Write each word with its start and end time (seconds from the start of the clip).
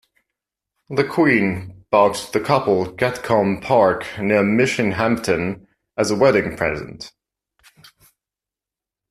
The 0.89 1.03
Queen 1.03 1.85
bought 1.91 2.31
the 2.33 2.39
couple 2.39 2.87
Gatcombe 2.91 3.61
Park 3.61 4.03
near 4.19 4.41
Minchinhampton 4.41 5.67
as 5.95 6.09
a 6.09 6.15
wedding 6.15 6.57
present. 6.57 7.13